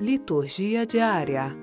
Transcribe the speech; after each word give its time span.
Liturgia 0.00 0.84
diária. 0.84 1.56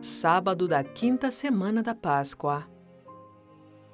Sábado 0.00 0.66
da 0.66 0.82
quinta 0.82 1.30
semana 1.30 1.80
da 1.80 1.94
Páscoa. 1.94 2.68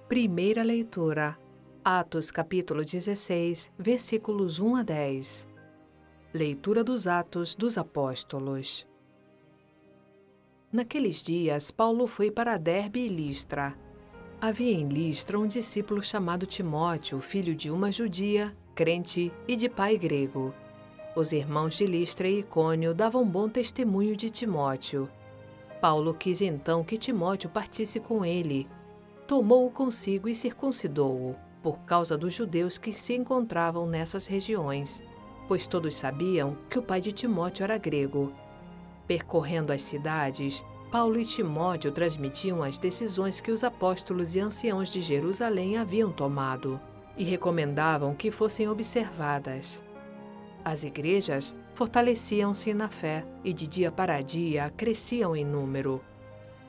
Primeira 0.09 0.63
leitura. 0.63 1.39
Atos 1.85 2.31
capítulo 2.31 2.83
16, 2.83 3.71
versículos 3.79 4.59
1 4.59 4.77
a 4.77 4.83
10. 4.83 5.47
Leitura 6.33 6.83
dos 6.83 7.07
Atos 7.07 7.55
dos 7.55 7.77
Apóstolos. 7.77 8.89
Naqueles 10.73 11.23
dias, 11.23 11.71
Paulo 11.71 12.07
foi 12.07 12.31
para 12.31 12.57
Derbe 12.57 13.01
e 13.01 13.09
Listra. 13.09 13.77
Havia 14.41 14.73
em 14.73 14.89
Listra 14.89 15.39
um 15.39 15.47
discípulo 15.47 16.03
chamado 16.03 16.47
Timóteo, 16.47 17.21
filho 17.21 17.55
de 17.55 17.71
uma 17.71 17.93
judia, 17.93 18.57
crente 18.75 19.31
e 19.47 19.55
de 19.55 19.69
pai 19.69 19.99
grego. 19.99 20.55
Os 21.15 21.35
irmãos 21.35 21.77
de 21.77 21.85
Listra 21.85 22.27
e 22.27 22.41
Icônio 22.41 22.95
davam 22.95 23.23
bom 23.23 23.47
testemunho 23.47 24.17
de 24.17 24.31
Timóteo. 24.31 25.11
Paulo 25.79 26.15
quis 26.15 26.41
então 26.41 26.83
que 26.83 26.97
Timóteo 26.97 27.51
partisse 27.51 28.01
com 28.01 28.25
ele. 28.25 28.67
Tomou-o 29.27 29.71
consigo 29.71 30.27
e 30.27 30.35
circuncidou-o, 30.35 31.37
por 31.63 31.81
causa 31.81 32.17
dos 32.17 32.33
judeus 32.33 32.79
que 32.79 32.95
se 32.95 33.15
encontravam 33.15 33.87
nessas 33.87 34.27
regiões, 34.27 35.03
pois 35.47 35.67
todos 35.67 35.97
sabiam 35.97 36.57
que 36.71 36.79
o 36.79 36.83
pai 36.83 37.03
de 37.03 37.13
Timóteo 37.13 37.65
era 37.65 37.77
grego. 37.77 38.33
Percorrendo 39.07 39.71
as 39.71 39.83
cidades, 39.83 40.65
Paulo 40.91 41.21
e 41.21 41.27
Timóteo 41.27 41.93
transmitiam 41.93 42.63
as 42.63 42.79
decisões 42.79 43.39
que 43.39 43.51
os 43.51 43.63
apóstolos 43.63 44.35
e 44.35 44.41
anciãos 44.41 44.91
de 44.91 45.03
Jerusalém 45.03 45.77
haviam 45.77 46.11
tomado 46.11 46.81
e 47.19 47.23
recomendavam 47.23 48.15
que 48.15 48.31
fossem 48.31 48.67
observadas. 48.67 49.83
As 50.65 50.85
igrejas 50.85 51.57
fortaleciam-se 51.75 52.73
na 52.73 52.89
fé 52.89 53.25
e 53.43 53.53
de 53.53 53.67
dia 53.67 53.91
para 53.91 54.21
dia 54.21 54.73
cresciam 54.77 55.35
em 55.35 55.45
número. 55.45 56.01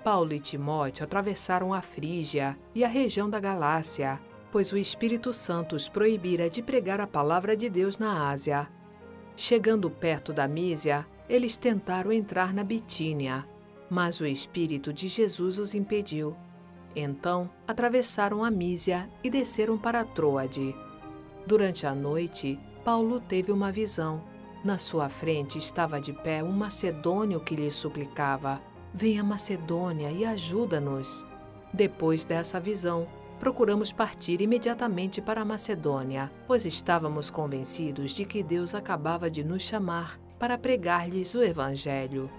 Paulo 0.04 0.34
e 0.34 0.40
Timóteo 0.40 1.04
atravessaram 1.04 1.74
a 1.74 1.82
Frígia 1.82 2.58
e 2.74 2.84
a 2.84 2.88
região 2.88 3.30
da 3.30 3.40
Galácia, 3.40 4.20
pois 4.52 4.72
o 4.72 4.78
Espírito 4.78 5.32
Santo 5.32 5.76
os 5.76 5.88
proibira 5.88 6.50
de 6.50 6.62
pregar 6.62 7.00
a 7.00 7.08
palavra 7.08 7.56
de 7.56 7.70
Deus 7.70 7.98
na 7.98 8.30
Ásia. 8.30 8.68
Chegando 9.36 9.90
perto 9.90 10.34
da 10.34 10.48
Mísia, 10.48 11.08
eles 11.30 11.56
tentaram 11.56 12.12
entrar 12.12 12.54
na 12.54 12.64
Bitínia, 12.64 13.48
mas 13.90 14.20
o 14.20 14.26
Espírito 14.26 14.92
de 14.92 15.08
Jesus 15.08 15.58
os 15.58 15.74
impediu. 15.74 16.36
Então 16.96 17.50
atravessaram 17.68 18.44
a 18.44 18.52
Mísia 18.52 19.10
e 19.24 19.30
desceram 19.30 19.78
para 19.78 20.04
Troade. 20.04 20.76
Durante 21.48 21.88
a 21.88 21.96
noite, 21.96 22.60
Paulo 22.84 23.22
teve 23.22 23.52
uma 23.52 23.72
visão. 23.72 24.22
Na 24.64 24.78
sua 24.78 25.08
frente 25.08 25.58
estava 25.58 26.02
de 26.02 26.12
pé 26.12 26.44
um 26.44 26.52
macedônio 26.52 27.40
que 27.40 27.56
lhe 27.56 27.72
suplicava: 27.72 28.62
Venha, 28.94 29.24
Macedônia, 29.24 30.12
e 30.12 30.26
ajuda-nos. 30.26 31.26
Depois 31.74 32.26
dessa 32.26 32.60
visão, 32.60 33.08
procuramos 33.40 33.92
partir 33.92 34.42
imediatamente 34.42 35.22
para 35.22 35.42
a 35.42 35.46
Macedônia, 35.46 36.32
pois 36.46 36.66
estávamos 36.66 37.30
convencidos 37.30 38.12
de 38.12 38.26
que 38.26 38.44
Deus 38.44 38.76
acabava 38.76 39.30
de 39.30 39.44
nos 39.44 39.64
chamar 39.64 40.20
para 40.38 40.58
pregar-lhes 40.58 41.34
o 41.36 41.44
Evangelho. 41.44 42.30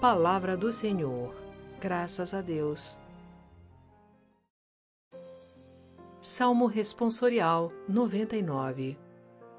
Palavra 0.00 0.54
do 0.54 0.70
Senhor. 0.70 1.34
Graças 1.80 2.34
a 2.34 2.42
Deus. 2.42 2.98
Salmo 6.20 6.66
Responsorial 6.66 7.72
99 7.88 8.96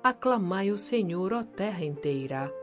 Aclamai 0.03 0.69
o 0.69 0.77
Senhor, 0.77 1.31
ó 1.31 1.45
terra 1.45 1.85
inteira. 1.85 2.53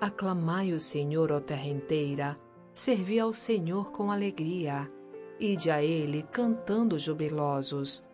Aclamai 0.00 0.72
o 0.72 0.80
Senhor, 0.80 1.30
ó 1.30 1.38
terra 1.38 1.68
inteira, 1.68 2.36
servi 2.72 3.20
ao 3.20 3.32
Senhor 3.32 3.92
com 3.92 4.10
alegria, 4.10 4.90
ide 5.38 5.70
a 5.70 5.80
Ele 5.80 6.24
cantando 6.32 6.98
jubilosos. 6.98 8.04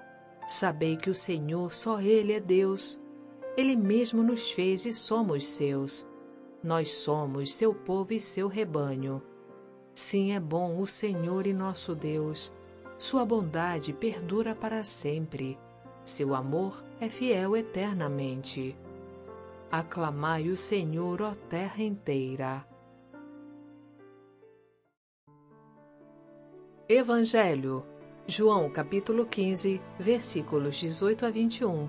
Sabei 0.46 0.98
que 0.98 1.08
o 1.08 1.14
Senhor 1.14 1.72
só 1.72 1.98
Ele 1.98 2.34
é 2.34 2.40
Deus. 2.40 3.00
Ele 3.56 3.74
mesmo 3.74 4.22
nos 4.22 4.50
fez 4.50 4.84
e 4.84 4.92
somos 4.92 5.46
seus. 5.46 6.06
Nós 6.62 6.92
somos 6.92 7.54
seu 7.54 7.72
povo 7.72 8.12
e 8.12 8.20
seu 8.20 8.48
rebanho. 8.48 9.22
Sim, 9.94 10.32
é 10.32 10.40
bom 10.40 10.78
o 10.78 10.86
Senhor 10.86 11.46
e 11.46 11.54
nosso 11.54 11.94
Deus. 11.94 12.52
Sua 12.98 13.24
bondade 13.24 13.94
perdura 13.94 14.54
para 14.54 14.82
sempre 14.84 15.58
seu 16.04 16.34
amor 16.34 16.84
é 17.00 17.08
fiel 17.08 17.56
eternamente. 17.56 18.76
Aclamai 19.70 20.48
o 20.48 20.56
Senhor, 20.56 21.22
ó 21.22 21.34
terra 21.48 21.82
inteira. 21.82 22.66
Evangelho, 26.88 27.86
João 28.26 28.68
capítulo 28.68 29.24
15, 29.24 29.80
versículos 29.98 30.76
18 30.76 31.26
a 31.26 31.30
21. 31.30 31.88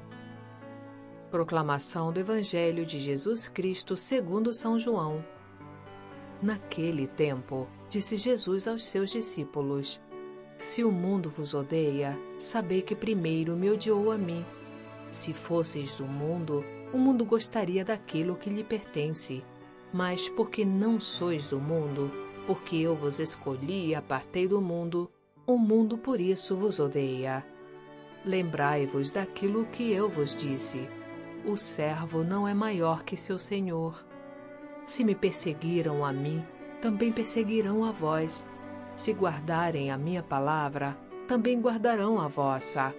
Proclamação 1.32 2.14
do 2.14 2.20
Evangelho 2.20 2.86
de 2.86 3.00
Jesus 3.00 3.48
Cristo 3.48 3.98
segundo 3.98 4.54
São 4.54 4.78
João. 4.78 5.26
Naquele 6.42 7.08
tempo, 7.08 7.68
disse 7.90 8.18
Jesus 8.18 8.68
aos 8.68 8.86
seus 8.86 9.10
discípulos: 9.10 10.00
se 10.62 10.84
o 10.84 10.92
mundo 10.92 11.28
vos 11.28 11.56
odeia, 11.56 12.16
sabei 12.38 12.84
que 12.84 12.96
primeiro 12.96 13.56
me 13.56 13.72
odiou 13.72 14.12
a 14.12 14.18
mim. 14.18 14.46
Se 15.12 15.34
fosseis 15.34 15.96
do 15.96 16.06
mundo, 16.06 16.64
o 16.94 17.00
mundo 17.00 17.26
gostaria 17.26 17.84
daquilo 17.84 18.36
que 18.36 18.48
lhe 18.48 18.64
pertence. 18.64 19.44
Mas 19.92 20.30
porque 20.30 20.64
não 20.64 21.02
sois 21.02 21.48
do 21.48 21.60
mundo, 21.60 22.12
porque 22.46 22.76
eu 22.76 22.96
vos 22.96 23.20
escolhi 23.20 23.88
e 23.88 23.96
apartei 23.96 24.48
do 24.48 24.62
mundo, 24.62 25.10
o 25.48 25.58
mundo 25.58 25.98
por 25.98 26.22
isso 26.22 26.56
vos 26.56 26.80
odeia. 26.80 27.44
Lembrai-vos 28.24 29.10
daquilo 29.10 29.66
que 29.66 29.92
eu 29.92 30.08
vos 30.08 30.36
disse: 30.36 30.80
o 31.44 31.58
servo 31.58 32.24
não 32.24 32.48
é 32.48 32.54
maior 32.54 33.04
que 33.04 33.18
seu 33.18 33.40
senhor. 33.40 34.06
Se 34.86 35.04
me 35.04 35.16
perseguiram 35.16 36.06
a 36.06 36.14
mim, 36.14 36.46
também 36.84 37.12
perseguirão 37.12 37.84
a 37.84 37.92
vós. 37.92 38.46
Se 39.02 39.14
guardarem 39.14 39.90
a 39.90 39.98
minha 39.98 40.22
palavra, 40.22 40.96
também 41.28 41.60
guardarão 41.60 42.22
a 42.22 42.28
vossa. 42.28 42.94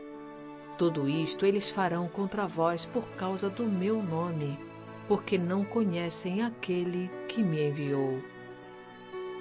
Tudo 0.77 1.09
isto 1.09 1.47
eles 1.47 1.71
farão 1.71 2.09
contra 2.09 2.45
vós 2.45 2.85
por 2.85 3.07
causa 3.11 3.49
do 3.49 3.63
meu 3.63 4.03
nome, 4.03 4.59
porque 5.07 5.39
não 5.39 5.65
conhecem 5.65 6.43
aquele 6.43 7.09
que 7.29 7.41
me 7.41 7.69
enviou. 7.69 8.19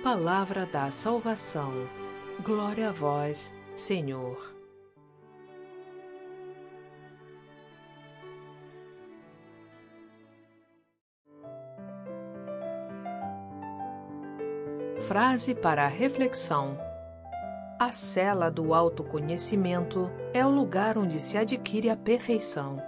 Palavra 0.04 0.68
da 0.68 0.92
salvação. 0.92 1.74
Glória 2.44 2.90
a 2.90 2.92
vós, 2.92 3.52
Senhor. 3.76 4.61
Frase 15.12 15.54
para 15.54 15.84
a 15.84 15.90
reflexão: 15.90 16.78
A 17.78 17.92
cela 17.92 18.50
do 18.50 18.74
autoconhecimento 18.74 20.10
é 20.34 20.46
o 20.46 20.50
lugar 20.50 20.98
onde 20.98 21.20
se 21.20 21.38
adquire 21.38 21.90
a 21.90 21.98
perfeição. 21.98 22.82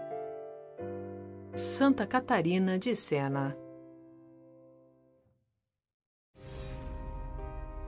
Santa 1.54 2.08
Catarina 2.08 2.80
de 2.80 2.96
Sena 2.96 3.58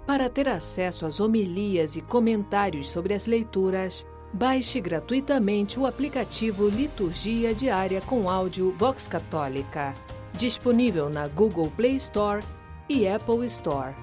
Para 0.06 0.30
ter 0.30 0.50
acesso 0.50 1.06
às 1.06 1.22
homilias 1.22 1.96
e 1.96 2.02
comentários 2.02 2.90
sobre 2.90 3.14
as 3.14 3.26
leituras, 3.26 4.06
baixe 4.34 4.82
gratuitamente 4.82 5.80
o 5.80 5.86
aplicativo 5.86 6.68
Liturgia 6.68 7.56
Diária 7.56 8.02
com 8.02 8.30
áudio 8.30 8.76
Vox 8.78 9.08
Católica, 9.08 9.94
disponível 10.34 11.10
na 11.10 11.26
Google 11.26 11.72
Play 11.72 11.96
Store 11.96 12.44
e 12.90 13.08
Apple 13.08 13.46
Store. 13.46 13.96